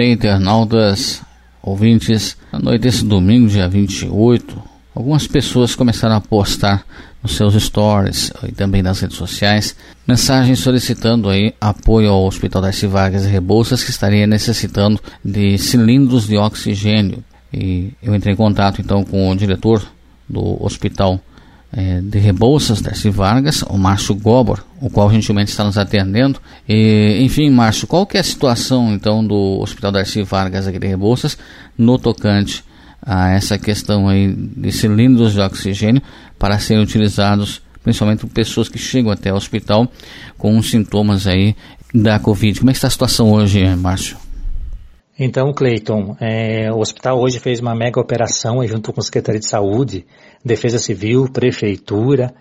[0.00, 1.20] Bem, internautas,
[1.62, 4.58] ouvintes, na noite desse domingo, dia 28,
[4.94, 6.86] algumas pessoas começaram a postar
[7.22, 9.76] nos seus stories e também nas redes sociais
[10.08, 16.26] mensagens solicitando aí apoio ao Hospital Darcy Vargas e Rebouças que estaria necessitando de cilindros
[16.26, 17.22] de oxigênio.
[17.52, 19.86] E eu entrei em contato então com o diretor
[20.26, 21.20] do Hospital
[21.72, 26.40] é, de Rebouças, Darcy Vargas, o Márcio Gobor, o qual gentilmente está nos atendendo.
[26.68, 30.86] E, enfim, Márcio, qual que é a situação então do Hospital Darcy Vargas aqui de
[30.86, 31.38] Rebouças
[31.78, 32.64] no tocante
[33.02, 36.02] a essa questão aí de cilindros de oxigênio
[36.38, 39.90] para serem utilizados principalmente por pessoas que chegam até o hospital
[40.36, 41.56] com sintomas aí
[41.94, 42.60] da Covid.
[42.60, 44.16] Como é que está a situação hoje, Márcio?
[45.22, 49.46] Então, Cleiton, é, o hospital hoje fez uma mega operação junto com a Secretaria de
[49.46, 50.06] Saúde,
[50.42, 52.32] Defesa Civil, Prefeitura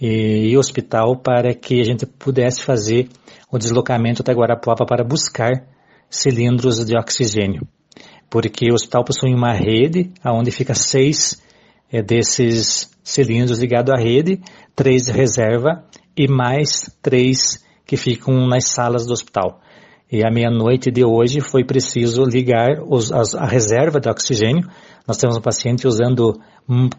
[0.00, 3.08] e, e hospital para que a gente pudesse fazer
[3.50, 5.66] o deslocamento até Guarapuava para buscar
[6.08, 7.66] cilindros de oxigênio.
[8.30, 11.42] Porque o hospital possui uma rede onde fica seis
[11.90, 14.40] é, desses cilindros ligados à rede,
[14.76, 15.84] três reserva
[16.16, 19.60] e mais três que ficam nas salas do hospital.
[20.10, 24.66] E à meia-noite de hoje foi preciso ligar os, as, a reserva de oxigênio.
[25.06, 26.40] Nós temos um paciente usando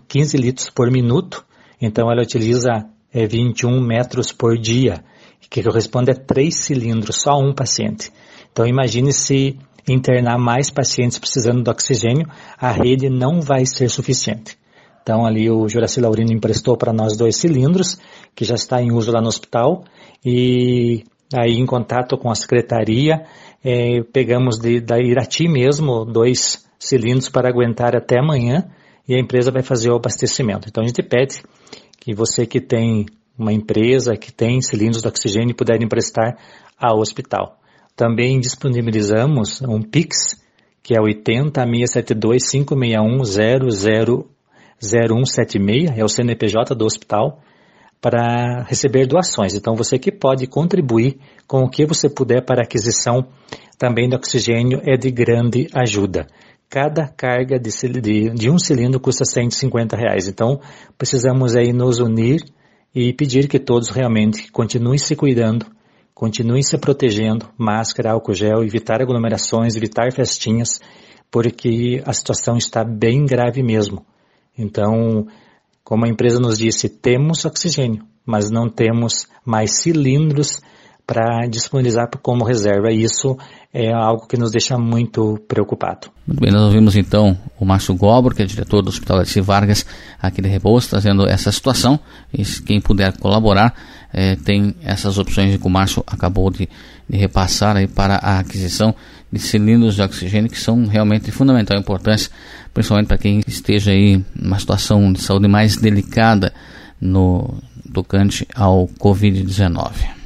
[0.08, 1.44] 15 litros por minuto,
[1.82, 5.04] então ela utiliza é, 21 metros por dia,
[5.50, 8.12] que corresponde a três cilindros, só um paciente.
[8.52, 9.58] Então imagine se
[9.88, 12.28] internar mais pacientes precisando de oxigênio,
[12.60, 14.56] a rede não vai ser suficiente.
[15.02, 17.98] Então ali o Juraci Laurino emprestou para nós dois cilindros,
[18.36, 19.84] que já está em uso lá no hospital,
[20.23, 23.26] e aí em contato com a secretaria,
[23.64, 28.70] é, pegamos de, da Irati mesmo dois cilindros para aguentar até amanhã
[29.08, 30.68] e a empresa vai fazer o abastecimento.
[30.68, 31.42] Então a gente pede
[32.00, 33.06] que você que tem
[33.38, 36.38] uma empresa que tem cilindros de oxigênio puder emprestar
[36.78, 37.58] ao hospital.
[37.96, 40.42] Também disponibilizamos um Pix,
[40.82, 43.24] que é 80 672 561
[44.82, 47.42] 0176, é o CNPJ do hospital
[48.02, 49.54] para receber doações.
[49.54, 51.17] Então, você que pode contribuir
[51.48, 53.27] com o que você puder para a aquisição
[53.77, 56.27] também do oxigênio é de grande ajuda.
[56.70, 57.71] Cada carga de,
[58.02, 60.27] de, de um cilindro custa 150 reais.
[60.27, 60.59] Então,
[60.98, 62.42] precisamos aí nos unir
[62.93, 65.65] e pedir que todos realmente continuem se cuidando,
[66.14, 70.80] continuem se protegendo, máscara, álcool gel, evitar aglomerações, evitar festinhas,
[71.32, 74.05] porque a situação está bem grave mesmo.
[74.58, 75.26] Então,
[75.89, 80.61] como a empresa nos disse, temos oxigênio, mas não temos mais cilindros
[81.04, 82.92] para disponibilizar como reserva.
[82.92, 83.36] Isso
[83.73, 86.11] é algo que nos deixa muito preocupado.
[86.27, 89.86] Muito bem, nós ouvimos então o Márcio Gobro, que é diretor do Hospital de Vargas,
[90.21, 91.99] aqui de Rebouças, trazendo essa situação.
[92.33, 93.73] E quem puder colaborar,
[94.14, 96.70] é, tem essas opções que o Márcio acabou de,
[97.08, 98.95] de, repassar aí para a aquisição
[99.31, 102.31] de cilindros de oxigênio, que são realmente de fundamental importância,
[102.73, 106.53] principalmente para quem esteja aí numa situação de saúde mais delicada
[106.99, 107.61] no
[107.93, 110.19] tocante ao Covid-19.